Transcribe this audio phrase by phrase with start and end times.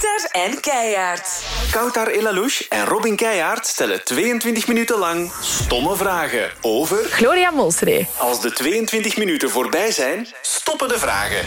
[0.00, 1.42] Kouter en Keijaard.
[1.70, 6.96] Koutar Elalouche en Robin Keijaard stellen 22 minuten lang stomme vragen over...
[6.96, 8.06] Gloria Molsree.
[8.16, 11.44] Als de 22 minuten voorbij zijn, stoppen de vragen.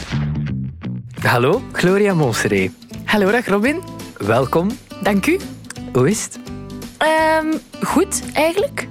[1.22, 2.72] Hallo, Gloria Monseré.
[3.06, 3.84] Hallo, dag Robin.
[4.18, 4.80] Welkom.
[5.02, 5.40] Dank u.
[5.94, 6.38] Hoe is het?
[6.98, 8.88] Ehm, goed, eigenlijk.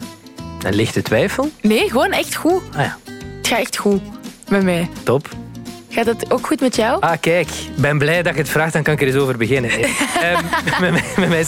[0.62, 1.50] Een lichte twijfel?
[1.60, 2.62] Nee, gewoon echt goed.
[2.72, 2.98] Ah ja,
[3.36, 4.02] Het gaat echt goed
[4.48, 4.88] met mij.
[5.02, 5.28] top.
[5.92, 7.00] Gaat het ook goed met jou?
[7.00, 7.48] Ah, kijk.
[7.48, 9.70] Ik ben blij dat je het vraagt, dan kan ik er eens over beginnen.
[10.22, 10.44] Ehm,
[10.80, 11.44] met, mij- met mij.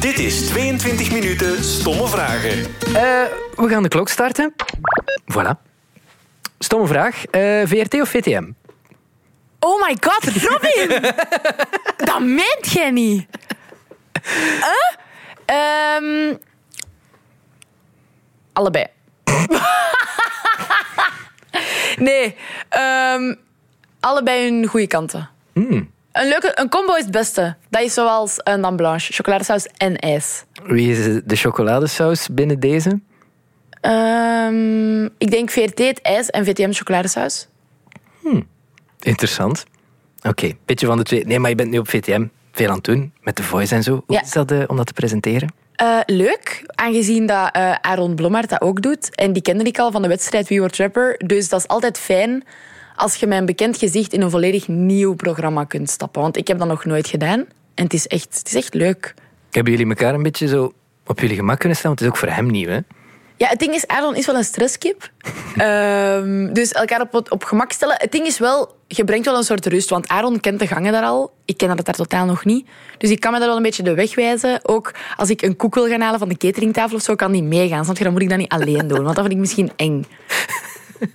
[0.00, 2.50] Dit is 22 minuten stomme vragen.
[2.86, 3.22] Eh,
[3.56, 4.54] we gaan de klok starten.
[5.32, 5.50] Voilà.
[6.58, 7.24] Stomme vraag.
[7.24, 8.44] Eh, VRT of VTM?
[9.58, 10.96] Oh my god, Robin!
[12.08, 13.26] dat meent jij niet.
[14.60, 14.96] Huh?
[15.44, 16.34] Ehm,
[18.52, 18.86] allebei.
[22.08, 22.36] nee,
[22.68, 23.34] ehm,
[24.02, 25.28] allebei hun goede kanten.
[25.54, 27.56] Een, leuke, een combo is het beste.
[27.70, 30.44] Dat is zoals een blanche, chocoladesaus en ijs.
[30.64, 33.00] Wie is de chocoladesaus binnen deze?
[33.80, 37.48] Ehm, ik denk VRT het ijs en VTM chocoladesaus.
[39.00, 39.64] Interessant.
[40.22, 41.26] Oké, beetje van de twee.
[41.26, 43.82] Nee, maar je bent nu op VTM veel aan het doen, met de voice en
[43.82, 43.90] zo.
[43.92, 44.22] Hoe Ja.
[44.22, 45.52] is dat eh, om dat te presenteren?
[45.74, 49.14] Eh, leuk, aangezien dat eh, Aaron Blommaert dat ook doet.
[49.14, 51.14] En die kende ik al van de wedstrijd Wie wordt rapper.
[51.26, 52.44] Dus dat is altijd fijn
[52.96, 56.22] als je met een bekend gezicht in een volledig nieuw programma kunt stappen.
[56.22, 57.38] Want ik heb dat nog nooit gedaan.
[57.74, 59.14] En het is echt, het is echt leuk.
[59.50, 60.72] Hebben jullie elkaar een beetje zo
[61.06, 61.96] op jullie gemak kunnen stellen?
[61.96, 62.78] Want het is ook voor hem nieuw, hè?
[63.36, 65.10] Ja, het ding is, Aaron is wel een stresskip.
[65.56, 67.94] Ehm, dus elkaar op, op gemak stellen.
[67.98, 69.90] Het ding is wel, je brengt wel een soort rust.
[69.90, 71.32] Want Aaron kent de gangen daar al.
[71.44, 72.68] Ik ken dat daar totaal nog niet.
[72.98, 74.60] Dus ik kan me daar wel een beetje de weg wijzen.
[74.62, 77.42] Ook als ik een koek wil gaan halen van de cateringtafel of zo, kan die
[77.42, 77.84] meegaan.
[77.84, 78.04] Snap je?
[78.04, 79.02] Dan moet ik dat niet alleen doen.
[79.02, 80.04] Want dat vind ik misschien eng.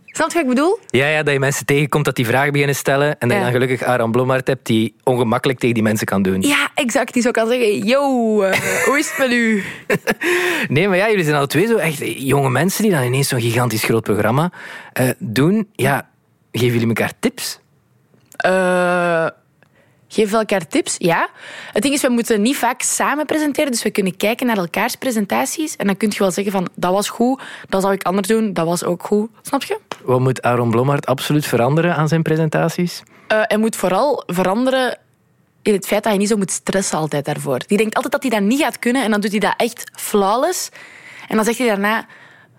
[0.05, 0.79] Snap je wat ik bedoel?
[0.87, 3.51] Ja, ja, dat je mensen tegenkomt dat die vragen beginnen stellen en dat je dan
[3.51, 6.41] gelukkig Aran Blommaert hebt die ongemakkelijk tegen die mensen kan doen.
[6.41, 7.13] Ja, exact.
[7.13, 9.63] Die zou kan zeggen, yo, eh, hoe is het met u?
[10.67, 13.41] Nee, maar ja, jullie zijn alle twee zo echt jonge mensen die dan ineens zo'n
[13.41, 14.51] gigantisch groot programma
[14.93, 15.67] eh, doen.
[15.75, 16.09] Ja,
[16.51, 17.59] geven jullie elkaar tips?
[18.37, 19.27] Eh,
[20.21, 21.29] geef elkaar tips, ja.
[21.73, 24.95] Het ding is, we moeten niet vaak samen presenteren, dus we kunnen kijken naar elkaars
[24.95, 28.27] presentaties en dan kun je wel zeggen van, dat was goed, dat zou ik anders
[28.27, 29.29] doen, dat was ook goed.
[29.41, 29.79] Snap je?
[30.03, 33.03] Wat moet Aaron Blommaert absoluut veranderen aan zijn presentaties?
[33.27, 34.97] Eh hij moet vooral veranderen
[35.61, 37.59] in het feit dat hij niet zo moet stressen altijd daarvoor.
[37.67, 39.91] Die denkt altijd dat hij dat niet gaat kunnen en dan doet hij dat echt
[39.95, 40.69] flawless.
[41.27, 42.05] En dan zegt hij daarna,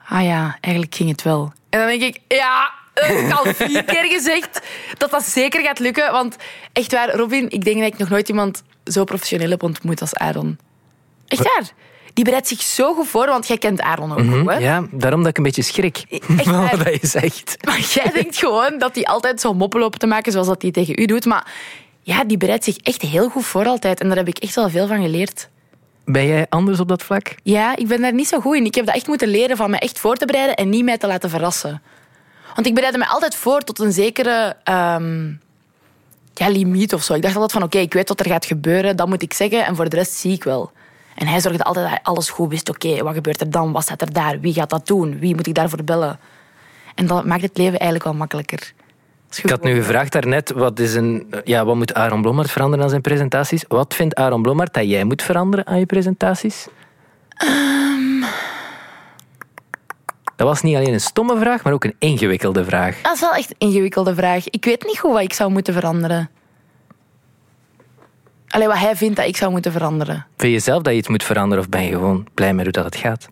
[0.08, 1.52] ah ja, eigenlijk ging het wel.
[1.70, 2.70] En dan denk ik, ja,
[3.00, 4.60] heb ik al vier keer gezegd
[4.96, 6.12] dat dat zeker gaat lukken.
[6.12, 6.36] Want
[6.72, 10.14] echt waar, Robin, ik denk dat ik nog nooit iemand zo professioneel heb ontmoet als
[10.14, 10.58] Aaron.
[11.26, 11.70] Echt waar.
[12.14, 14.58] Die bereidt zich zo goed voor, want jij kent Aaron ook goed, hè?
[14.58, 16.76] Ja, daarom dat ik een beetje schrik Echt van waar?
[16.76, 17.56] wat je zegt.
[17.64, 20.70] Maar jij denkt gewoon dat hij altijd zo moppen lopen te maken zoals dat hij
[20.70, 21.24] tegen u doet.
[21.24, 21.46] Maar
[22.02, 24.00] ja, die bereidt zich echt heel goed voor altijd.
[24.00, 25.48] En daar heb ik echt wel veel van geleerd.
[26.04, 27.34] Ben jij anders op dat vlak?
[27.42, 28.64] Ja, ik ben daar niet zo goed in.
[28.64, 30.98] Ik heb dat echt moeten leren van me echt voor te bereiden en niet mij
[30.98, 31.82] te laten verrassen.
[32.58, 35.32] Want ik bereidde me altijd voor tot een zekere ehm,
[36.34, 37.14] ja, limiet of zo.
[37.14, 39.66] Ik dacht altijd van, oké, ik weet wat er gaat gebeuren, dat moet ik zeggen
[39.66, 40.70] en voor de rest zie ik wel.
[41.14, 42.68] En hij zorgde altijd dat hij alles goed wist.
[42.68, 43.72] Oké, wat gebeurt er dan?
[43.72, 44.40] Wat staat er daar?
[44.40, 45.18] Wie gaat dat doen?
[45.18, 46.18] Wie moet ik daarvoor bellen?
[46.94, 48.72] En dat maakt het leven eigenlijk wel makkelijker.
[49.42, 52.90] Ik had nu gevraagd daarnet, wat, is een, ja, wat moet Aaron Blommaert veranderen aan
[52.90, 53.64] zijn presentaties?
[53.68, 56.66] Wat vindt Aaron Blommaert dat jij moet veranderen aan je presentaties?
[60.38, 63.00] Dat was niet alleen een stomme vraag, maar ook een ingewikkelde vraag.
[63.02, 64.48] Dat is wel echt een ingewikkelde vraag.
[64.48, 66.30] Ik weet niet goed wat ik zou moeten veranderen.
[68.48, 70.26] Alleen wat hij vindt dat ik zou moeten veranderen.
[70.36, 72.72] Vind je zelf dat je iets moet veranderen of ben je gewoon blij met hoe
[72.72, 73.28] dat het gaat?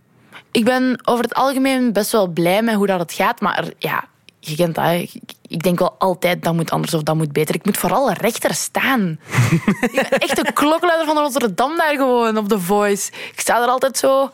[0.50, 3.41] Ik ben over het algemeen best wel blij met hoe dat het gaat.
[3.41, 4.05] Maar er- ja,
[4.41, 4.91] je kent dat.
[4.93, 5.15] Ik-
[5.49, 7.55] Ik denk wel altijd dat moet anders of dat moet beter.
[7.55, 9.19] Ik moet vooral rechter staan.
[9.81, 13.13] ik ben echt de klokluider van Rotterdam daar gewoon op The Voice.
[13.33, 14.31] Ik sta er altijd zo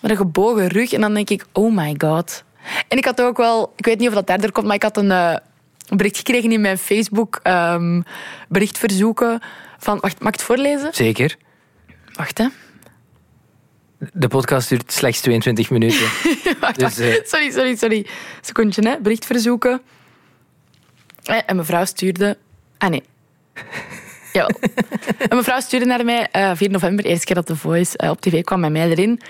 [0.00, 0.92] met een gebogen rug.
[0.92, 2.44] En dan denk ik, oh my god.
[2.88, 3.72] En ik had ook wel...
[3.76, 5.10] Ik weet niet of dat daardoor komt, maar ik had een...
[5.10, 5.36] eh,
[5.96, 8.00] bericht gekregen in mijn Facebook ehm
[8.48, 9.40] berichtverzoeken
[9.78, 9.98] van...
[10.00, 10.94] Wacht, mag ik het voorlezen?
[10.94, 11.36] Zeker.
[12.12, 12.46] Wacht, hè.
[14.18, 15.98] De podcast duurt slechts 22 minuten.
[16.60, 18.06] Wacht, Dus, eh, Sorry, sorry, sorry.
[18.40, 19.00] Secondje, hè.
[19.00, 19.80] Berichtverzoeken.
[21.24, 22.36] Eh, En mevrouw stuurde...
[22.78, 23.02] Ah, nee.
[24.32, 24.50] Jawel.
[25.28, 28.20] En mevrouw stuurde naar mij, eh 4 november, eerste keer dat The Voice eh, op
[28.20, 29.20] tv kwam, met mij erin.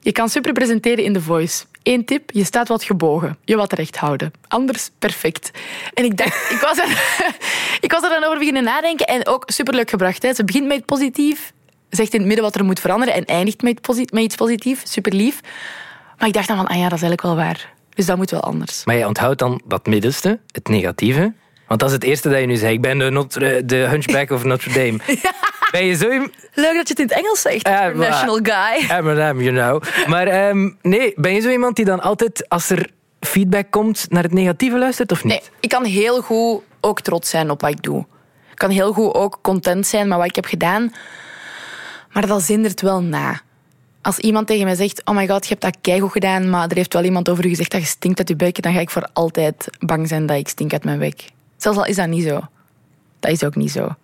[0.00, 1.64] Je kan super presenteren in The Voice.
[1.82, 3.38] Eén tip, je staat wat gebogen.
[3.44, 4.32] Je wat recht houden.
[4.48, 5.50] Anders perfect.
[5.94, 6.88] En ik dacht, ik was er,
[7.86, 10.22] ik was er dan over beginnen nadenken en ook superleuk gebracht.
[10.22, 10.34] Hè.
[10.34, 11.52] Ze begint met positief,
[11.96, 14.92] zegt in het midden wat er moet veranderen en eindigt met, met iets positiefs.
[14.92, 15.40] Super lief.
[16.18, 17.72] Maar ik dacht dan van, ah ja, dat is eigenlijk wel waar.
[17.94, 18.84] Dus dat moet wel anders.
[18.84, 21.32] Maar je onthoudt dan dat middenste, het negatieve.
[21.66, 22.72] Want dat is het eerste dat je nu zegt.
[22.72, 24.98] Ik ben de, Notre, de Hunchback of Notre Dame.
[25.72, 26.08] Ben je zo...
[26.54, 27.68] Leuk dat je het in het Engels zegt.
[27.68, 28.96] Ja, International guy.
[28.98, 29.82] Eminem, you know.
[30.06, 32.90] Maar ehm, nee, ben je zo iemand die dan altijd, als er
[33.20, 35.32] feedback komt, naar het negatieve luistert of niet?
[35.32, 38.06] Nee, ik kan heel goed ook trots zijn op wat ik doe.
[38.50, 40.92] Ik kan heel goed ook content zijn met wat ik heb gedaan.
[42.12, 43.40] Maar dat zindert wel na.
[44.02, 46.76] Als iemand tegen mij zegt, oh my god, je hebt dat keigoed gedaan, maar er
[46.76, 48.90] heeft wel iemand over u gezegd dat je stinkt uit je bek, dan ga ik
[48.90, 51.24] voor altijd bang zijn dat ik stink uit mijn bek.
[51.56, 52.40] Zelfs al is dat niet zo.
[53.20, 53.88] Dat is ook niet zo.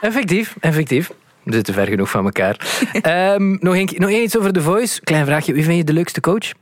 [0.00, 1.12] Effectief, effectief.
[1.42, 2.56] We zitten ver genoeg van elkaar.
[2.92, 5.00] Ehm, nog, een, nog één iets over The Voice.
[5.00, 5.52] Klein vraagje.
[5.52, 6.52] Wie vind je de leukste coach?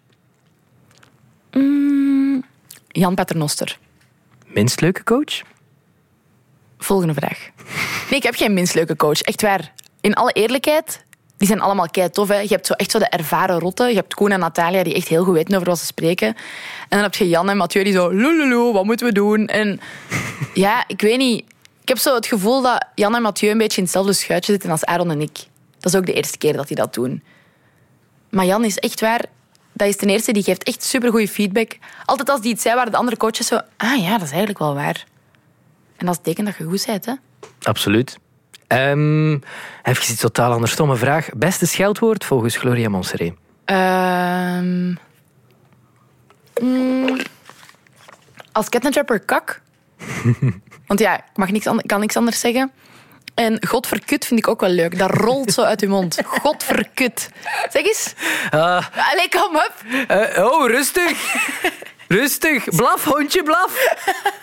[2.88, 3.78] Jan Paternoster.
[4.46, 5.42] Minst leuke coach?
[6.78, 7.50] Volgende vraag.
[8.14, 9.20] Nee, ik heb geen minst leuke coach.
[9.20, 9.72] Echt waar.
[10.00, 11.04] In alle eerlijkheid,
[11.36, 12.28] die zijn allemaal kei tof.
[12.28, 12.38] Hè.
[12.38, 13.88] Je hebt zo echt zo de ervaren rotten.
[13.88, 16.26] Je hebt Koen en Natalia die echt heel goed weten over wat ze spreken.
[16.28, 16.34] En
[16.88, 18.08] dan heb je Jan en Mathieu die zo...
[18.08, 19.46] Lululu, wat moeten we doen?
[19.46, 19.80] En
[20.64, 21.44] ja, ik weet niet.
[21.82, 24.70] Ik heb zo het gevoel dat Jan en Mathieu een beetje in hetzelfde schuitje zitten
[24.70, 25.38] als Aaron en ik.
[25.80, 27.22] Dat is ook de eerste keer dat die dat doen.
[28.30, 29.24] Maar Jan is echt waar...
[29.72, 31.78] Dat is ten eerste, die geeft echt supergoeie feedback.
[32.04, 33.60] Altijd als die iets zei, waren de andere coaches zo...
[33.76, 35.04] Ah ja, dat is eigenlijk wel waar.
[35.96, 37.12] En dat is teken dat je goed bent, hè?
[37.62, 38.18] Absoluut.
[38.66, 39.32] Ehm
[39.82, 40.72] even iets totaal anders.
[40.72, 41.28] Stomme vraag.
[41.36, 43.34] Beste scheldwoord volgens Gloria Monseré?
[43.64, 44.94] Ehm
[46.60, 47.20] mm,
[48.52, 49.60] als catnetrapper kak.
[50.86, 52.72] Want ja, ik mag niks, an- kan niks anders zeggen.
[53.34, 54.98] En godverkut vind ik ook wel leuk.
[54.98, 56.18] Dat rolt zo uit je mond.
[56.24, 57.30] Godverkut.
[57.70, 58.14] Zeg eens.
[58.50, 59.72] Allee, kom op.
[60.08, 61.36] eh, oh, rustig.
[62.08, 62.64] rustig.
[62.64, 63.94] Blaf, hondje, blaf.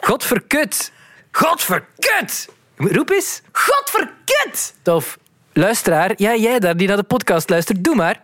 [0.01, 0.91] Godverkut.
[1.31, 2.49] Godverkut.
[2.89, 3.41] Roep eens.
[3.51, 4.73] Godverkut.
[4.81, 5.17] Tof.
[5.53, 8.21] Luisteraar, ja, jij daar die naar de podcast luistert, doe maar.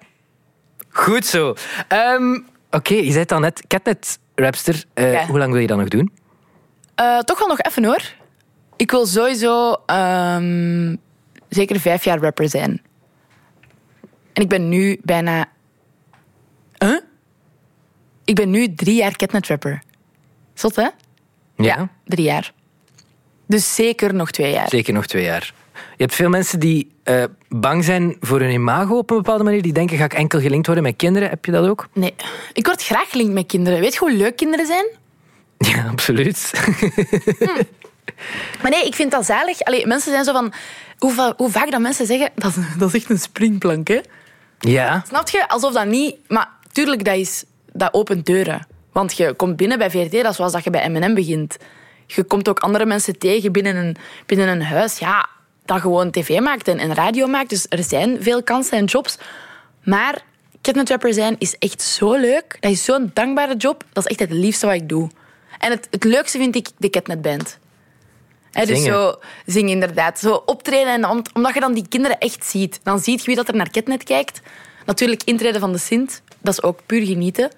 [0.90, 1.56] Goed zo.
[1.88, 2.40] Ehm,
[2.72, 4.84] Oké, je zei het al net, Catnet Rapster.
[4.94, 5.26] Eh, Ja.
[5.26, 6.12] Hoe lang wil je dat nog doen?
[6.96, 8.02] Eh, toch wel nog even hoor.
[8.76, 10.96] Ik wil sowieso ehm,
[11.50, 12.82] zeker vijf jaar rapper zijn.
[14.34, 15.46] En ik ben nu bijna.
[16.78, 17.00] Huh?
[18.26, 19.84] Ik ben nu drie jaar catnet rapper.
[20.54, 20.88] Zot hè?
[22.06, 22.54] Drie jaar.
[23.48, 24.70] Dus zeker nog twee jaar.
[24.70, 25.54] Zeker nog twee jaar.
[25.74, 29.62] Je hebt veel mensen die eh, bang zijn voor hun imago op een bepaalde manier.
[29.62, 31.30] Die denken, ga ik enkel gelinkt worden met kinderen?
[31.30, 31.88] Heb je dat ook?
[31.94, 32.14] Nee,
[32.54, 33.80] ik word graag gelinkt met kinderen.
[33.80, 34.86] Weet je hoe leuk kinderen zijn?
[35.74, 36.52] Ja, absoluut.
[38.62, 39.62] Maar nee, ik vind dat zalig.
[39.62, 40.54] Allee, mensen zijn zo van...
[40.98, 42.30] Hoe, va- hoe vaak dat mensen zeggen...
[42.36, 44.00] Dat is, dat is echt een springplank, hè?
[44.60, 45.04] ja.
[45.08, 45.50] Snap je?
[45.50, 46.16] Alsof dat niet...
[46.28, 48.68] Maar tuurlijk, dat, is, dat opent deuren.
[48.92, 51.58] Want je komt binnen bij VRT, dat is zoals dat je bij M&M begint.
[52.08, 53.96] Je komt ook andere mensen tegen binnen een,
[54.26, 54.98] binnen een huis.
[55.00, 55.30] Ja,
[55.66, 57.50] dat gewoon tv maakt en, en radio maakt.
[57.50, 59.18] Dus er zijn veel kansen en jobs.
[59.84, 60.22] Maar
[60.62, 62.58] catnetrapper zijn is echt zo leuk.
[62.60, 63.84] Dat is zo'n dankbare job.
[63.94, 65.10] Dat is echt het liefste wat ik doe.
[65.60, 67.58] En het, het leukste vind ik de catnetband.
[68.52, 68.94] Hè, dus Zingen.
[68.94, 69.16] zo
[69.46, 70.20] zingen inderdaad.
[70.20, 70.94] Zo optreden.
[70.94, 72.80] En om- omdat je dan die kinderen echt ziet.
[72.84, 74.42] Dan ziet je wie dat er naar Ketnet kijkt.
[74.86, 76.22] Natuurlijk intreden van de Sint.
[76.40, 77.52] Dat is ook puur genieten.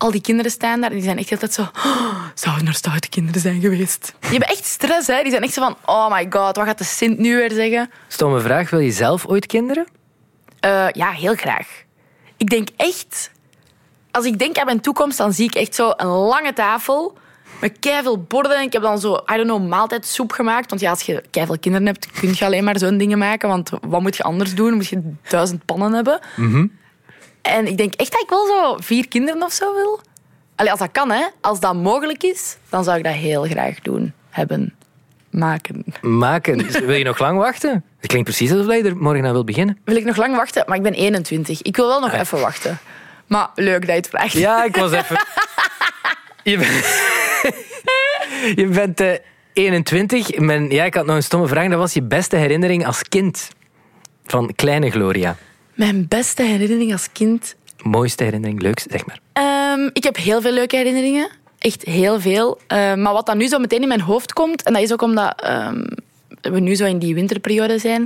[0.00, 1.62] Al die kinderen staan daar en die zijn echt altijd zo...
[1.62, 4.14] "Oh, zouden er stoute kinderen zijn geweest?
[4.20, 5.22] Die hebben echt stress, hè.
[5.22, 5.76] Die zijn echt zo van...
[5.84, 7.90] Oh my god, wat gaat de Sint nu weer zeggen?
[8.08, 9.86] Stomme vraag, wil je zelf ooit kinderen?
[10.60, 11.66] Eh, ja, heel graag.
[12.36, 13.30] Ik denk echt...
[14.10, 17.18] Als ik denk aan mijn toekomst, dan zie ik echt zo een lange tafel
[17.60, 18.62] met keiveel borden.
[18.62, 20.70] Ik heb dan zo, I don't know, maaltijdsoep gemaakt.
[20.70, 23.48] Want ja, als je keiveel kinderen hebt, kun je alleen maar zo'n dingen maken.
[23.48, 24.74] Want wat moet je anders doen?
[24.74, 26.20] Moet je duizend pannen hebben.
[27.42, 30.00] En ik denk echt dat ik wel zo vier kinderen of zo wil.
[30.54, 31.26] Allee, als dat kan, hè.
[31.40, 34.12] Als dat mogelijk is, dan zou ik dat heel graag doen.
[34.30, 34.74] Hebben.
[35.30, 35.84] Maken.
[36.00, 36.58] Maken.
[36.58, 37.84] Dus wil je nog lang wachten?
[37.98, 39.78] Het klinkt precies alsof je er morgen aan wilt beginnen.
[39.84, 40.64] Wil ik nog lang wachten?
[40.66, 41.62] Maar ik ben 21.
[41.62, 42.78] Ik wil wel nog even wachten.
[43.26, 44.32] Maar leuk dat je het vraagt.
[44.32, 45.16] Ja, ik was even...
[46.42, 47.02] Je bent,
[48.60, 49.14] je bent eh,
[49.52, 50.38] 21.
[50.38, 51.68] Men, ja, ik had nog een stomme vraag.
[51.68, 53.48] Dat was je beste herinnering als kind
[54.24, 55.36] van kleine Gloria.
[55.80, 57.54] Mijn beste herinnering als kind.
[57.82, 59.18] Mooiste herinnering, leukste, zeg maar.
[59.32, 61.30] Ehm, ik heb heel veel leuke herinneringen.
[61.58, 62.60] Echt heel veel.
[62.66, 65.02] Ehm, maar wat dan nu zo meteen in mijn hoofd komt, en dat is ook
[65.02, 65.84] omdat ehm,
[66.40, 68.02] we nu zo in die winterperiode zijn.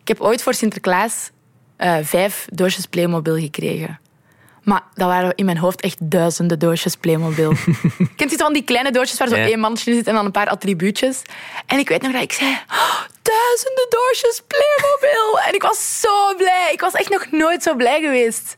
[0.00, 1.30] Ik heb ooit voor Sinterklaas
[1.76, 4.00] eh, vijf doosjes Playmobil gekregen.
[4.62, 7.52] Maar dat waren in mijn hoofd echt duizenden doosjes Playmobil.
[8.16, 9.46] Kent je van die kleine doosjes waar zo Ja.
[9.46, 11.22] één mandje in zit en dan een paar attribuutjes?
[11.66, 13.00] En ik weet nog dat ik zei, "Oh,
[13.32, 15.40] duizenden doosjes Playmobil.
[15.46, 16.70] En ik was zo blij.
[16.72, 18.54] Ik was echt nog nooit zo blij geweest.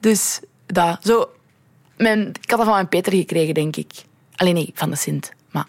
[0.00, 1.30] Dus dat, zo.
[1.96, 3.92] Mijn, ik had dat van mijn Peter gekregen, denk ik.
[4.36, 5.32] Alleen nee, van de Sint.
[5.50, 5.66] Maar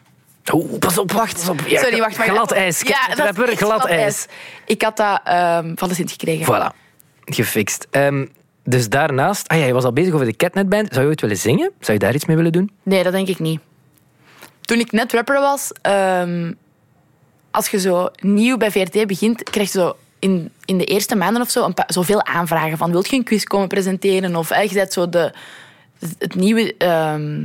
[0.52, 1.34] Oeh, pas op, wacht.
[1.34, 1.60] Pas op.
[1.68, 2.16] Ja, Sorry, wacht.
[2.16, 2.82] Glad ijs.
[2.82, 4.25] Ja, dat is glad ijs.
[4.66, 6.46] Ik had dat ehm, van de Sint gekregen.
[6.46, 6.75] Voilà.
[7.25, 7.88] Gefixt.
[7.92, 8.25] Ehm,
[8.63, 9.48] dus daarnaast...
[9.48, 10.88] Ah ja, je was al bezig over de Catnet-band.
[10.92, 11.72] Zou je ooit willen zingen?
[11.80, 12.72] Zou je daar iets mee willen doen?
[12.84, 13.62] Nee, dat denk ik niet.
[14.62, 16.52] Toen ik net rapper was, ehm,
[17.54, 21.42] als je zo nieuw bij VRT begint, krijg je zo in, in de eerste maanden
[21.42, 24.64] of zo een pa- zoveel aanvragen van wilt je een quiz komen presenteren of eh,
[24.64, 25.34] je zet zo de,
[26.18, 26.76] het nieuwe...
[26.78, 27.42] ehm,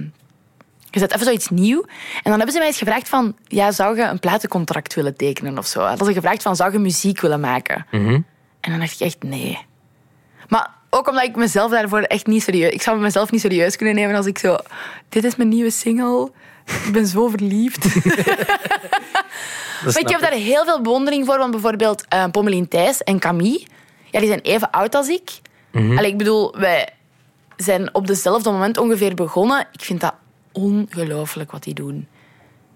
[0.90, 1.80] je zet even zoiets nieuw.
[2.14, 3.36] En dan hebben ze mij eens gevraagd van...
[3.48, 5.80] Ja, zou je een platencontract willen tekenen of zo?
[5.80, 6.56] Hadden ze gevraagd van...
[6.56, 7.86] Zou je muziek willen maken?
[8.60, 9.58] En dan dacht ik echt nee.
[10.48, 12.72] Maar ook omdat ik mezelf daarvoor echt niet serieus...
[12.72, 14.56] Ik zou mezelf niet serieus kunnen nemen als ik zo...
[15.08, 16.30] Dit is mijn nieuwe single.
[16.84, 17.86] Ik ben zo verliefd.
[19.86, 21.38] Ik heb daar heel veel bewondering voor.
[21.38, 23.66] Want bijvoorbeeld uh, Pommelien Thijs en Camille...
[24.10, 25.30] Ja, die zijn even oud als ik.
[25.72, 26.88] Allee, ik bedoel, wij
[27.56, 29.66] zijn op dezelfde moment ongeveer begonnen.
[29.72, 30.14] Ik vind dat
[30.52, 32.08] ongelooflijk wat die doen.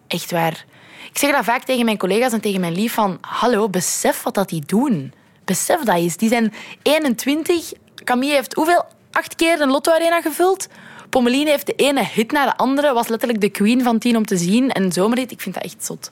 [0.07, 0.65] Echt waar.
[1.11, 3.19] Ik zeg dat vaak tegen mijn collega's en tegen mijn lief van...
[3.21, 5.13] Hallo, besef wat dat die doen.
[5.45, 6.17] Besef dat eens.
[6.17, 7.73] Die zijn 21.
[8.05, 8.85] Camille heeft hoeveel?
[9.11, 10.69] Acht keer een Lotto-arena gevuld.
[11.11, 12.93] Pommeline heeft de ene hit na de andere.
[12.93, 14.71] Was letterlijk de queen van tien om te zien.
[14.71, 16.11] En zomerhit, ik vind dat echt zot.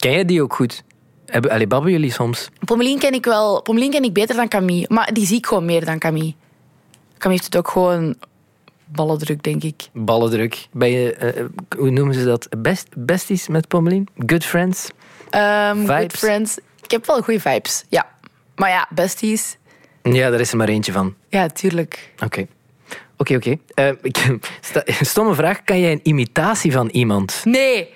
[0.00, 0.82] Ken jij die ook goed?
[1.26, 2.48] Hebben, allee, babbelen jullie soms?
[2.64, 3.62] Pommelien ken ik wel.
[3.62, 4.86] Pommelien ken ik beter dan Camille.
[4.88, 6.34] Maar die zie ik gewoon meer dan Camille.
[7.18, 8.14] Camille heeft het ook gewoon
[8.84, 9.88] ballendruk, denk ik.
[9.92, 10.66] Ballendruk.
[10.72, 11.44] Ben je, eh,
[11.78, 12.48] hoe noemen ze dat?
[12.58, 14.08] Best, besties met Pommelien?
[14.26, 14.88] Good friends?
[15.30, 16.58] Ehm good friends.
[16.82, 18.06] Ik heb wel goede vibes, ja.
[18.54, 19.56] Maar ja, besties.
[20.02, 21.14] Ja, daar is er maar eentje van.
[21.28, 22.12] Ja, tuurlijk.
[22.24, 22.46] Oké.
[23.16, 23.56] Oké, oké.
[23.74, 23.90] Eh,
[25.00, 25.64] Stomme vraag.
[25.64, 27.40] Kan jij een imitatie van iemand?
[27.44, 27.88] Nee.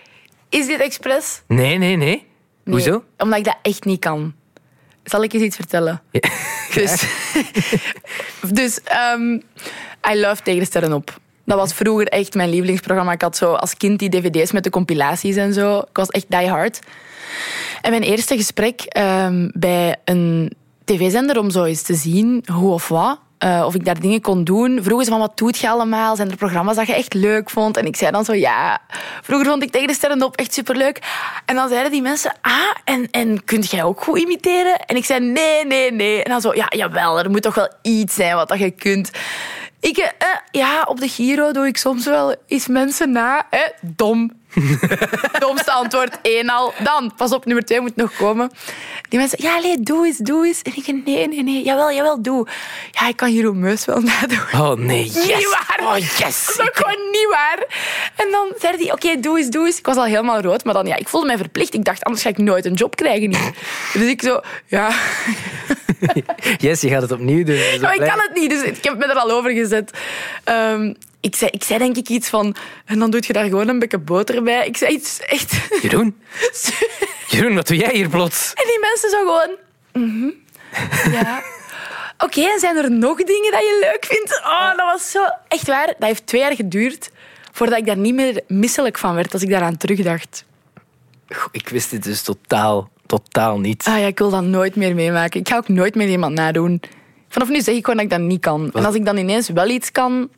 [0.48, 1.42] Is dit expres?
[1.46, 2.26] Nee, nee, nee.
[2.64, 3.04] Nee, Hoezo?
[3.18, 4.34] Omdat ik dat echt niet kan.
[5.04, 6.02] Zal ik eens iets vertellen?
[6.74, 7.04] Dus,
[8.60, 9.32] dus ehm,
[10.10, 11.20] I love Tegen de Sterren op.
[11.44, 13.12] Dat was vroeger echt mijn lievelingsprogramma.
[13.12, 15.78] Ik had zo als kind die dvd's met de compilaties en zo.
[15.78, 16.80] Ik was echt die hard.
[17.82, 20.52] En mijn eerste gesprek ehm, bij een
[20.84, 23.18] tv-zender om zo eens te zien hoe of wat.
[23.44, 24.78] Eh, of ik daar dingen kon doen.
[24.82, 26.16] Vroegen ze van wat doet je allemaal?
[26.16, 27.76] Zijn er programma's dat je echt leuk vond?
[27.76, 28.80] En ik zei dan zo ja.
[29.22, 31.02] Vroeger vond ik Tegen de Sterren op echt superleuk.
[31.44, 32.52] En dan zeiden die mensen ah,
[32.84, 34.78] en, en kunt jij ook goed imiteren?
[34.86, 36.22] En ik zei nee, nee, nee.
[36.22, 39.10] En dan zo ja, jawel, er moet toch wel iets zijn wat dat je kunt.
[39.80, 43.46] Ik, eh, ja, op de Giro doe ik soms wel eens mensen na.
[43.50, 44.30] Eh, dom.
[45.44, 46.74] Domste antwoord, één al.
[46.82, 48.50] Dan, pas op, nummer twee moet nog komen.
[49.08, 50.62] Die mensen, ja, nee, doe eens, doe eens.
[50.62, 52.46] En ik, nee, nee, nee, jawel, jawel, doe.
[52.90, 54.38] Ja, ik kan Jeroen Meus wel nadoen.
[54.60, 55.04] Oh, nee.
[55.04, 55.14] Yes.
[55.14, 55.78] Niet waar.
[55.82, 56.18] Oh, yes.
[56.18, 57.64] Dat is ook gewoon niet waar.
[58.16, 59.78] En dan zei hij, oké, doe eens, doe eens.
[59.78, 61.74] Ik was al helemaal rood, maar dan, ja, ik voelde mij verplicht.
[61.74, 63.28] Ik dacht, anders ga ik nooit een job krijgen.
[63.28, 63.50] Niet.
[63.92, 64.90] Dus ik zo, ja...
[66.66, 67.80] Yes, je gaat het opnieuw doen.
[67.80, 69.90] Maar ik kan het niet, dus ik heb me er al over gezet.
[70.44, 72.56] Ehm, ik, zei, ik zei denk ik iets van...
[72.84, 74.66] En dan doe je daar gewoon een beetje boter bij.
[74.66, 75.52] Ik zei iets echt...
[75.82, 76.20] Jeroen?
[77.30, 78.52] Jeroen, wat doe jij hier plots?
[78.54, 79.56] En die mensen zo gewoon...
[79.92, 80.30] mhm,
[81.12, 81.42] ja.
[82.18, 84.40] Oké, en zijn er nog dingen dat je leuk vindt?
[84.44, 85.24] Oh, dat was zo...
[85.48, 87.10] Echt waar, dat heeft twee jaar geduurd
[87.52, 90.44] voordat ik daar niet meer misselijk van werd als ik daaraan terugdacht.
[91.28, 93.84] Goh, Ik wist dit dus totaal, totaal niet.
[93.88, 95.40] Ah ja, ik wil dat nooit meer meemaken.
[95.40, 96.80] Ik ga ook nooit meer iemand nadoen.
[97.28, 98.70] Vanaf nu zeg ik gewoon dat ik dat niet kan.
[98.72, 100.28] En als ik dan ineens wel iets kan,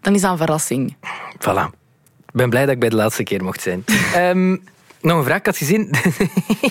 [0.00, 0.96] dan is dat een verrassing.
[1.38, 1.82] Voilà.
[2.26, 3.84] Ik ben blij dat ik bij de laatste keer mocht zijn.
[4.14, 4.56] Ehm,
[5.00, 5.90] nog een vraag, ik had gezien...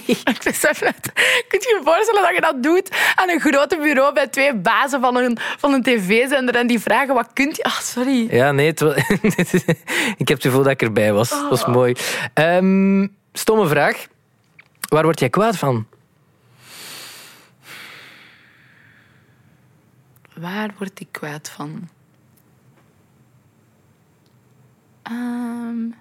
[0.06, 1.12] Ik besef het.
[1.48, 5.02] Kun je je voorstellen dat je dat doet aan een grote bureau bij twee bazen
[5.02, 7.64] van een, van een tv-zender en die vragen wat kunt je...
[7.64, 8.28] Ah, sorry.
[8.36, 8.82] ja, nee, het
[10.22, 11.30] ik heb het gevoel dat ik erbij was.
[11.30, 11.96] Dat was mooi.
[12.34, 14.08] Ehm, stomme vraag.
[14.94, 15.88] Waar word jij kwaad van?
[20.36, 21.90] Waar word ik kwaad van?
[25.04, 25.92] Ehm.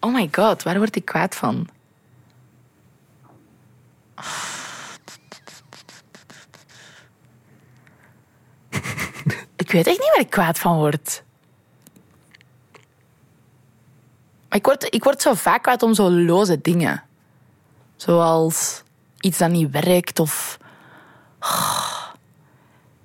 [0.00, 1.68] Oh my god, waar word ik kwaad van?
[9.56, 11.22] ik weet echt niet waar ik kwaad van word.
[14.48, 17.08] Maar Ik word, ik word zo vaak kwaad om zo loze dingen.
[18.00, 18.82] Zoals
[19.20, 20.58] iets dat niet werkt of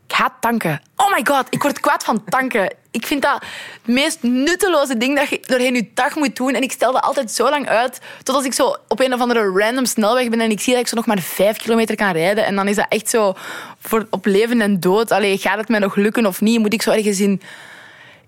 [0.08, 0.82] ik haat tanken.
[0.96, 2.74] Oh my god, ik word kwaad van tanken.
[2.92, 3.42] Ik vind dat
[3.82, 6.54] het meest nutteloze ding dat je doorheen je dag moet doen.
[6.54, 9.52] En ik stel dat altijd zo lang uit, tot ik zo op een of andere
[9.52, 12.46] random snelweg ben en ik zie dat ik zo nog maar vijf kilometer kan rijden.
[12.46, 13.34] En dan is dat echt zo
[13.80, 15.12] voor, op leven en dood.
[15.12, 16.60] Allee, gaat het mij nog lukken of niet?
[16.60, 17.42] Moet ik zo ergens in,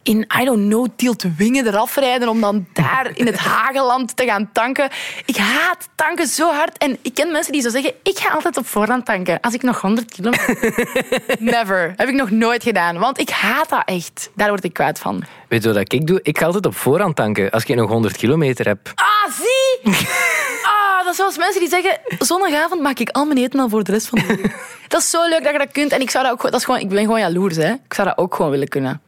[0.08, 4.50] in I don't know, Tieltwingen eraf rijden om dan daar in het Hageland te gaan
[4.52, 4.90] tanken?
[5.26, 6.78] Ik haat tanken zo hard.
[6.78, 9.40] En ik ken mensen die zo zeggen, ik ga altijd op voorhand tanken.
[9.40, 10.56] Als ik nog 100 kilometer...
[11.40, 11.94] Never.
[11.96, 12.98] Heb ik nog nooit gedaan.
[12.98, 14.30] Want ik haat dat echt.
[14.36, 15.24] Daar word ik kwaad van.
[15.48, 16.20] Weet je wat ik doe?
[16.22, 18.92] Ik ga altijd op voorhand tanken als ik nog 100 kilometer heb.
[18.96, 19.94] Ah, zie!
[20.64, 22.00] Ah, dat is zoals mensen die zeggen...
[22.20, 24.56] Zondagavond maak ik al mijn eten al voor de rest van de week.
[24.88, 25.92] Dat is zo leuk dat je dat kunt.
[25.92, 26.42] En ik zou dat ook...
[26.42, 27.72] Dat is gewoon, ik ben gewoon jaloers, hè.
[27.72, 29.02] Ik zou dat ook gewoon willen kunnen.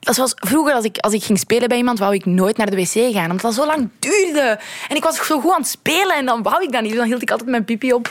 [0.00, 2.70] Dat was vroeger, als ik, als ik ging spelen bij iemand, wou ik nooit naar
[2.70, 3.30] de wc gaan.
[3.30, 4.58] Omdat dat zo lang duurde.
[4.88, 6.90] En ik was zo goed aan het spelen en dan wou ik dat niet.
[6.90, 8.10] Dus dan hield ik altijd mijn pipi op.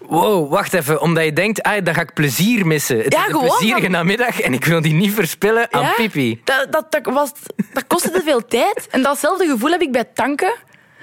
[0.00, 1.00] Wow, wacht even.
[1.00, 2.96] Omdat je denkt, ah, dan ga ik plezier missen.
[2.98, 6.40] Het Ja, is een gewoon plezierige namiddag en ik wil die niet verspillen aan pipi.
[6.44, 7.32] Dat, dat, dat, was,
[7.72, 8.86] dat kostte te veel tijd.
[8.90, 10.52] En datzelfde gevoel heb ik bij tanken.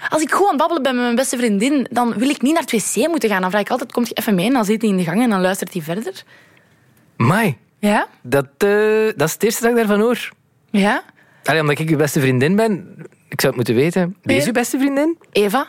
[0.10, 2.72] Als ik gewoon babbelen ben met mijn beste vriendin, dan wil ik niet naar het
[2.72, 3.42] wc moeten gaan.
[3.42, 4.46] Dan vraag ik altijd, komt je even mee?
[4.46, 6.24] En dan zit hij in de gang en dan luistert hij verder.
[7.18, 8.08] Mai, Ja?
[8.22, 8.70] dat, eh,
[9.16, 10.30] dat is het eerste dat ik daarvan hoor.
[10.70, 11.04] Ja?
[11.44, 12.96] Allee, omdat ik je beste vriendin ben,
[13.30, 14.16] ik zou het moeten weten.
[14.22, 14.48] Wie is Ja.
[14.48, 15.18] uw beste vriendin?
[15.32, 15.68] Eva?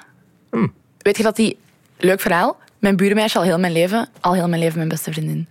[0.99, 1.59] Weet je dat die...
[2.01, 2.59] Leuk verhaal.
[2.79, 5.47] Mijn buurmeisje al heel mijn leven, al heel mijn leven mijn beste vriendin.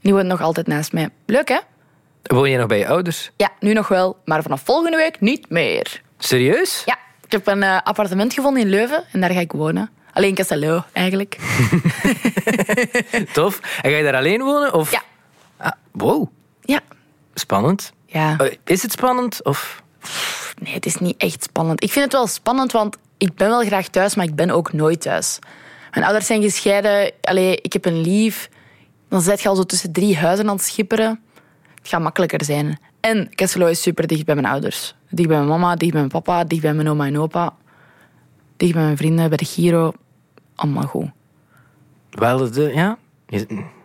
[0.00, 1.08] Die woont nog altijd naast mij.
[1.26, 1.58] Leuk, hè?
[2.22, 3.30] Woon je nog bij je ouders?
[3.36, 6.02] Ja, nu nog wel, maar vanaf volgende week niet meer.
[6.18, 6.82] Serieus?
[6.86, 9.90] Ja, ik heb een eh, appartement gevonden in Leuven en daar ga ik wonen.
[10.12, 11.36] Alleen Castello, eigenlijk.
[13.32, 13.60] Tof.
[13.82, 14.74] En ga je daar alleen wonen?
[14.74, 14.90] Of?
[14.90, 15.02] Ja.
[15.94, 16.26] Wow,
[16.60, 16.80] Ja.
[17.34, 17.92] spannend.
[18.06, 18.36] Ja.
[18.38, 19.44] Eh, is het spannend?
[19.44, 19.82] Of?
[20.62, 21.82] Nee, het is niet echt spannend.
[21.82, 24.72] Ik vind het wel spannend, want ik ben wel graag thuis, maar ik ben ook
[24.72, 25.38] nooit thuis.
[25.90, 27.12] Mijn ouders zijn gescheiden.
[27.20, 28.48] Allee, ik heb een lief.
[29.08, 31.20] Dan zit je al zo tussen drie huizen aan het schipperen.
[31.78, 32.78] Het gaat makkelijker zijn.
[33.00, 34.94] En Kesselo is super dicht bij mijn ouders.
[35.10, 37.54] Dicht bij mijn mama, dicht bij mijn papa, dicht bij mijn oma en opa.
[38.56, 39.92] Dicht bij mijn vrienden, bij de Giro.
[40.54, 41.10] Allemaal goed.
[42.10, 42.98] Wel, de, ja.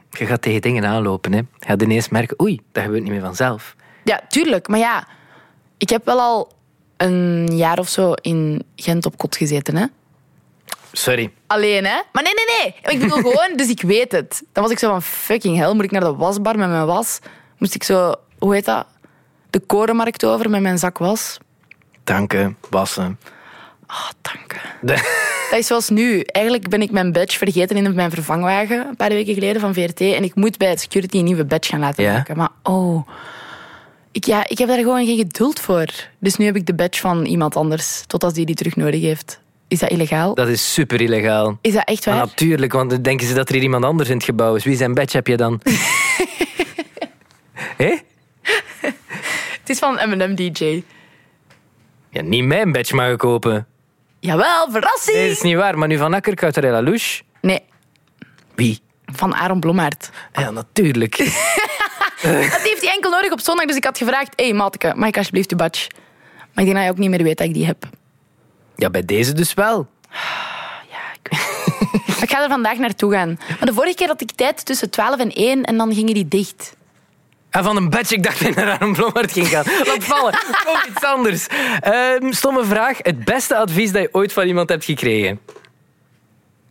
[0.09, 1.31] Je, gaat tegen dingen aanlopen.
[1.31, 1.37] Hè.
[1.37, 3.75] Je gaat ineens merken, oei, dat gebeurt niet meer vanzelf.
[4.03, 4.67] Ja, tuurlijk.
[4.67, 5.07] Maar ja,
[5.77, 6.51] ik heb wel al
[6.97, 9.85] een jaar of zo in Gent op kot gezeten, hè.
[10.91, 11.33] Sorry.
[11.47, 12.01] Alleen, hè?
[12.11, 12.45] Maar nee, nee,
[12.83, 12.93] nee.
[12.93, 14.43] Ik bedoel gewoon, dus ik weet het.
[14.53, 17.19] Dan was ik zo van, fucking hell, moet ik naar de wasbar met mijn was?
[17.57, 18.85] Moest ik zo, hoe heet dat?
[19.49, 21.37] De korenmarkt over met mijn zak was.
[22.03, 23.19] Danken, wassen.
[23.85, 24.53] Ah, dank.
[24.53, 24.57] u.
[24.81, 26.19] De- Dat is zoals nu.
[26.21, 29.99] Eigenlijk ben ik mijn badge vergeten in mijn vervangwagen een paar weken geleden van VRT.
[30.01, 32.13] En ik moet bij het security een nieuwe badge gaan laten Ja?
[32.13, 32.37] maken.
[32.37, 33.07] Maar oh,
[34.11, 35.85] ik, ja, ik heb daar gewoon geen geduld voor.
[36.19, 39.01] Dus nu heb ik de badge van iemand anders, tot als die die terug nodig
[39.01, 39.39] heeft.
[39.67, 40.33] Is dat illegaal?
[40.35, 41.57] Dat is super illegaal.
[41.61, 42.25] Is dat echt Maar waar?
[42.25, 44.63] natuurlijk, want dan denken ze dat er hier iemand anders in het gebouw is.
[44.63, 45.61] Wie zijn badge heb je dan?
[47.77, 47.97] Hé?
[49.61, 50.83] Het is van M&M DJ.
[52.09, 53.67] Ja, niet mijn badge ik kopen.
[54.19, 55.17] Jawel, verrassing!
[55.17, 55.77] Nee, dat is niet waar.
[55.77, 57.21] Maar nu van Akker, Cautarella Louche.
[57.41, 57.63] Nee,
[58.55, 58.79] Wie?
[59.05, 60.09] van Aaron Blommaert.
[60.33, 61.17] Ja, natuurlijk.
[62.21, 64.33] Dat heeft hij enkel nodig op zondag, dus ik had gevraagd...
[64.35, 65.89] Hé, hey, mateke, mag ik alsjeblieft je badge?
[66.53, 67.85] Maar ik denk dat je ook niet meer weet dat ik die heb.
[68.75, 69.87] Ja, bij deze dus wel.
[72.07, 73.39] Maar ik ga er vandaag naartoe gaan.
[73.47, 76.27] Maar de vorige keer had ik tijd tussen 12 en 1 en dan gingen die
[76.27, 76.75] dicht.
[77.49, 79.65] En van een badge, ik dacht dat je naar een Blommert ging gaan.
[79.85, 80.33] Laat vallen.
[80.69, 81.47] Ook iets anders.
[81.79, 82.97] Ehm, stomme vraag.
[83.01, 85.39] Het beste advies dat je ooit van iemand hebt gekregen?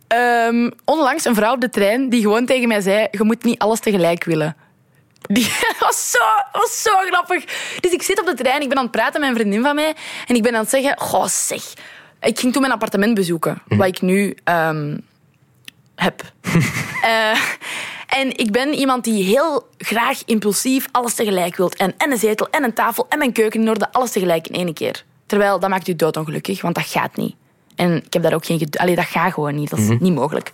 [0.07, 3.07] Ehm, onlangs een vrouw op de trein die gewoon tegen mij zei...
[3.11, 4.55] Je moet niet alles tegelijk willen.
[5.21, 6.19] Die was zo,
[6.51, 7.43] was zo grappig.
[7.79, 9.75] Dus ik zit op de trein, ik ben aan het praten met een vriendin van
[9.75, 9.95] mij.
[10.27, 10.99] En ik ben aan het zeggen...
[10.99, 11.63] Goh, zeg.
[12.21, 13.61] Ik ging toen mijn appartement bezoeken.
[13.67, 14.97] Wat ik nu ehm,
[15.95, 16.21] heb.
[17.01, 17.39] Eh,
[18.09, 21.75] en ik ben iemand die heel graag impulsief alles tegelijk wilt.
[21.75, 23.91] En, en een zetel, en een tafel, en mijn keuken in orde.
[23.91, 25.03] Alles tegelijk in één keer.
[25.25, 27.35] Terwijl, dat maakt u doodongelukkig, want dat gaat niet.
[27.75, 28.67] En ik heb daar ook geen...
[28.71, 29.69] Allee, dat gaat gewoon niet.
[29.69, 30.51] Dat is niet mogelijk.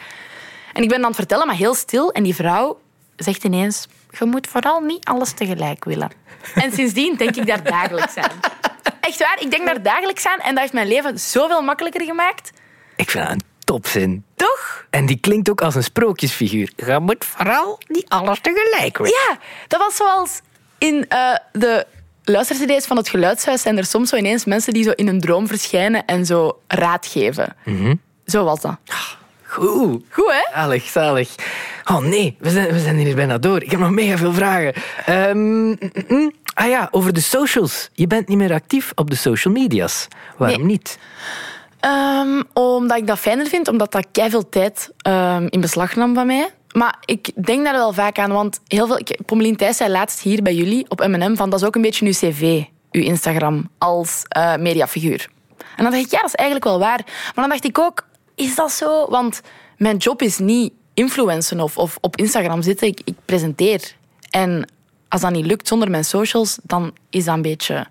[0.74, 2.12] En ik ben aan het vertellen, maar heel stil.
[2.12, 2.80] En die vrouw
[3.16, 3.88] zegt ineens...
[4.20, 6.12] Je moet vooral niet alles tegelijk willen.
[6.56, 8.40] En sindsdien denk ik daar dagelijks aan.
[9.00, 10.40] Echt waar, ik denk daar dagelijks aan.
[10.40, 12.52] En dat heeft mijn leven zoveel makkelijker gemaakt.
[12.96, 14.24] Ik vind dat een topzin.
[14.36, 14.86] Toch?
[14.90, 16.72] En die klinkt ook als een sprookjesfiguur.
[16.76, 19.14] Je moet vooral niet alles tegelijk willen.
[19.30, 20.42] Ja, dat was zoals
[20.78, 21.86] in eh, de
[22.24, 25.48] luistercd's van het Geluidshuis zijn er soms zo ineens mensen die zo in een droom
[25.48, 27.56] verschijnen en zo raad geven.
[28.26, 28.78] Zo was dat.
[29.44, 30.04] Goed.
[30.10, 30.54] Goed, hè?
[30.54, 31.36] Zalig, zalig.
[31.86, 33.64] Oh nee, we zijn, we zijn hier bijna door.
[33.64, 34.74] Ik heb nog mega veel vragen.
[35.06, 36.32] Ehm, mm, mm.
[36.54, 37.90] ah ja, over de socials.
[37.94, 40.08] Je bent niet meer actief op de social media's.
[40.38, 40.66] Waarom Nee.
[40.68, 40.98] niet?
[41.86, 46.28] Ehm, omdat ik dat fijner vind, omdat dat veel tijd ehm, in beslag nam van
[46.28, 46.50] mij.
[46.72, 49.00] Maar ik denk daar wel vaak aan, want heel veel...
[49.26, 52.06] Pommelien Thijs zei laatst hier bij jullie op M&M van dat is ook een beetje
[52.06, 55.30] uw cv, uw Instagram, als eh, mediafiguur.
[55.58, 57.02] En dan dacht ik, ja, dat is eigenlijk wel waar.
[57.06, 59.10] Maar dan dacht ik ook, is dat zo?
[59.10, 59.42] Want
[59.78, 62.88] mijn job is niet influencen of, of op Instagram zitten.
[62.88, 63.96] Ik, ik presenteer.
[64.30, 64.70] En
[65.10, 67.88] als dat niet lukt zonder mijn socials, dan is dat een beetje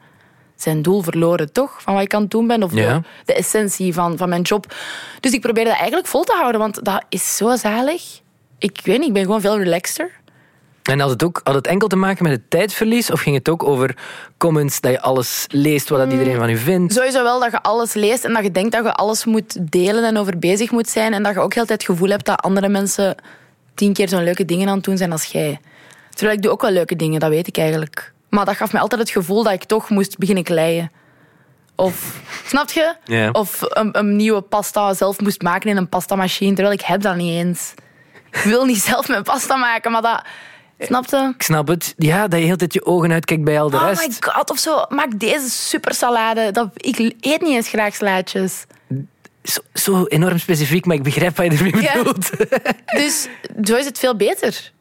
[0.56, 1.82] zijn doel verloren, toch?
[1.82, 2.62] Van wat ik aan het doen ben.
[2.62, 3.02] Of Ja.
[3.24, 4.74] de, essentie van, van mijn job.
[5.20, 8.20] Dus ik probeer dat eigenlijk vol te houden, want dat is zo zalig.
[8.58, 10.10] Ik weet niet, ik ben gewoon veel relaxter.
[10.82, 13.10] En had het, ook, had het enkel te maken met het tijdverlies?
[13.10, 13.96] Of ging het ook over
[14.38, 16.92] comments, dat je alles leest wat dat iedereen van u vindt?
[16.92, 20.04] Sowieso wel dat je alles leest en dat je denkt dat je alles moet delen
[20.04, 21.12] en over bezig moet zijn.
[21.12, 23.14] En dat je ook heel tijd het gevoel hebt dat andere mensen
[23.74, 25.60] tien keer zo'n leuke dingen aan het doen zijn als jij.
[26.10, 28.12] Terwijl ik doe ook wel leuke dingen, dat weet ik eigenlijk.
[28.34, 30.90] Maar dat gaf mij altijd het gevoel dat ik toch moest beginnen kleien.
[31.74, 32.20] Of,
[32.52, 32.94] snap je?
[33.04, 33.30] Ja.
[33.30, 37.16] Of een, een nieuwe pasta zelf moest maken in een pastamachine, terwijl ik heb dat
[37.16, 37.74] niet eens.
[38.30, 40.22] Ik wil niet zelf mijn pasta maken, maar dat...
[40.78, 41.32] Snap je?
[41.36, 41.94] Ik snap het.
[41.96, 44.08] Ja, dat je heel tijd je ogen uitkijkt bij al de Oh rest.
[44.08, 44.84] my god, of zo.
[44.88, 46.50] Maak deze supersalade.
[46.50, 48.64] Dat, ik eet niet eens graag slaatjes.
[49.42, 51.92] Zo, zo enorm specifiek, maar ik begrijp wat je ermee Ja.
[51.96, 52.30] bedoelt.
[52.98, 53.28] Dus
[53.62, 54.72] zo is het veel beter.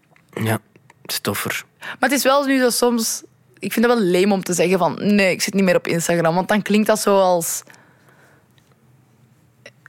[0.44, 0.60] Ja,
[1.06, 1.63] stoffer.
[1.80, 3.24] Maar het is wel nu zo soms...
[3.63, 4.97] Ik vind het wel leem om te zeggen van...
[4.99, 6.36] Nee, ik zit niet meer op Instagram.
[6.36, 7.63] Want dan klinkt dat zo als...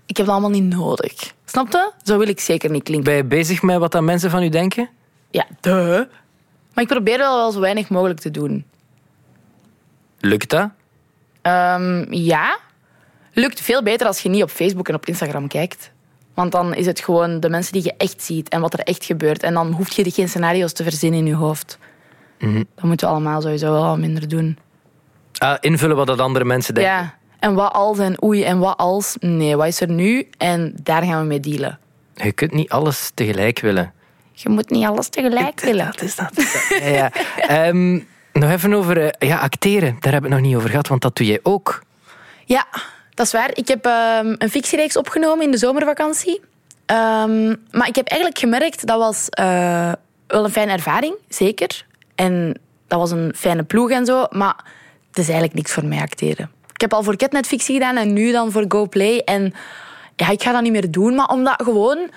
[0.07, 1.33] Ik heb dat allemaal niet nodig.
[1.45, 1.93] Snap je?
[2.03, 3.05] Zo wil ik zeker niet klinken.
[3.05, 4.89] Ben je bezig met wat dan mensen van u denken?
[5.31, 6.03] Ja, duh.
[6.75, 8.65] Maar ik probeer wel, wel zo weinig mogelijk te doen.
[10.21, 10.71] Lukt dat?
[11.43, 12.59] Ehm, ja.
[13.33, 15.91] Lukt veel beter als je niet op Facebook en op Instagram kijkt.
[16.35, 19.05] Want dan is het gewoon de mensen die je echt ziet en wat er echt
[19.05, 19.43] gebeurt.
[19.43, 21.79] En dan hoef je geen scenario's te verzinnen in je hoofd.
[22.39, 24.59] Dat moeten we allemaal sowieso wel minder doen.
[25.39, 26.93] Ah, invullen wat dat andere mensen denken.
[26.93, 27.15] Ja.
[27.39, 29.17] En wat als en oei en wat als.
[29.21, 30.29] Nee, wat is er nu?
[30.39, 31.79] En daar gaan we mee dealen.
[32.15, 33.93] Je kunt niet alles tegelijk willen.
[34.33, 35.87] Je moet niet alles tegelijk willen.
[35.87, 36.31] Dat is dat.
[36.69, 37.11] Ja, ja.
[37.37, 38.01] Ehm,
[38.33, 39.97] nog even over eh, ja, acteren.
[40.01, 41.83] Daar hebben we het nog niet over gehad, want dat doe jij ook.
[42.45, 42.67] Ja,
[43.15, 43.51] dat is waar.
[43.53, 46.41] Ik heb ehm, een fictiereeks opgenomen in de zomervakantie.
[46.87, 49.93] Ehm, maar ik heb eigenlijk gemerkt, dat was eh,
[50.27, 51.87] wel een fijne ervaring, zeker.
[52.15, 54.27] En dat was een fijne ploeg en zo.
[54.31, 54.65] Maar
[55.09, 56.51] het is eigenlijk niks voor mij acteren.
[56.73, 59.19] Ik heb al voor Ketnet fictie gedaan en nu dan voor GoPlay.
[59.19, 59.55] En
[60.17, 62.11] ja, ik ga dat niet meer doen, maar omdat gewoon...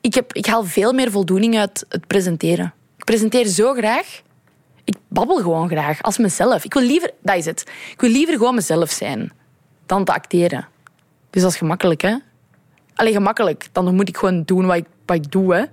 [0.00, 2.74] Ik, heb, ik haal veel meer voldoening uit het presenteren.
[2.96, 4.22] Ik presenteer zo graag.
[4.84, 6.64] Ik babbel gewoon graag, als mezelf.
[6.64, 7.10] Ik wil liever...
[7.22, 7.60] Dat is het.
[7.92, 9.32] Ik wil liever gewoon mezelf zijn
[9.86, 10.68] dan te acteren.
[11.30, 12.16] Dus dat is gemakkelijk, hè?
[12.94, 13.68] Alleen gemakkelijk.
[13.72, 15.64] Dan moet ik gewoon doen wat ik, doe, hè?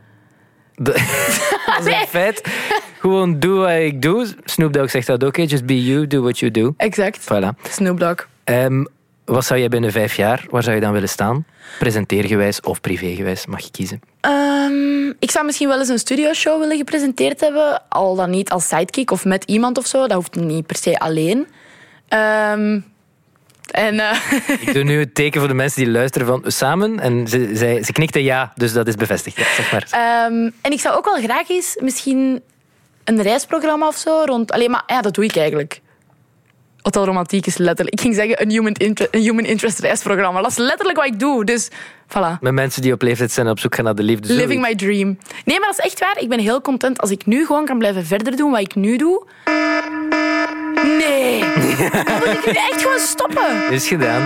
[1.78, 2.42] Dat is feit.
[3.00, 4.28] Gewoon doe wat ik doe.
[4.46, 5.38] Snoop Dogg zegt dat ook.
[5.38, 5.44] hè.
[5.44, 6.74] Just be you, do what you do.
[6.78, 7.20] Exact.
[7.22, 7.70] Voilà.
[7.70, 8.28] Snoop Dogg.
[8.44, 8.84] Ehm,
[9.26, 11.46] wat zou jij binnen vijf jaar, waar zou je dan willen staan?
[11.80, 14.02] Presenteergewijs of privégewijs, mag je kiezen.
[14.22, 17.82] Ehm, ik zou misschien wel eens een studioshow willen gepresenteerd hebben.
[17.90, 20.00] Al dan niet als sidekick of met iemand of zo.
[20.08, 21.48] Dat hoeft niet per se alleen.
[22.08, 22.80] Ehm,
[23.72, 24.32] en eh,
[24.68, 27.00] Ik doe nu het teken voor de mensen die luisteren van samen.
[27.00, 29.38] En ze, zij, ze knikte ja, dus dat is bevestigd.
[29.38, 29.88] Ja, zeg maar.
[29.92, 32.42] Ehm, en ik zou ook wel graag eens misschien
[33.04, 34.52] een reisprogramma of zo rond.
[34.52, 35.82] Alleen maar ja, dat doe ik eigenlijk.
[36.82, 37.96] Hotel Romantiek is letterlijk.
[37.96, 40.42] Ik ging zeggen een human, inter- een human interest reisprogramma.
[40.42, 41.46] Dat is letterlijk wat ik doe.
[41.46, 41.70] Dus
[42.08, 42.40] voilà.
[42.42, 44.34] Met mensen die op leeftijd zijn op zoek gaan naar de liefde.
[44.34, 45.18] Living my dream.
[45.46, 46.18] Nee, maar dat is echt waar.
[46.20, 48.98] Ik ben heel content als ik nu gewoon kan blijven verder doen wat ik nu
[48.98, 49.26] doe.
[50.84, 51.40] Nee.
[52.06, 53.72] Dan moet ik nu echt gewoon stoppen.
[53.72, 54.22] Is gedaan.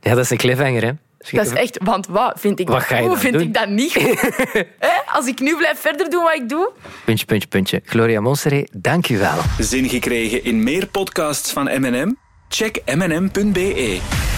[0.00, 0.90] Ja, dat is een cliffhanger, hè?
[1.30, 3.10] Dat is echt, want wat vind ik Wat dat ga je goed?
[3.10, 3.42] dan Vind doen?
[3.42, 4.64] ik dat niet goed?
[5.16, 6.70] Als ik nu blijf verder doen wat ik doe.
[7.04, 7.80] Puntje, puntje, puntje.
[7.84, 9.38] Gloria Monseré, dank u wel.
[9.58, 12.14] Zin gekregen in meer podcasts van M&M?
[12.48, 14.35] Check mnm.be.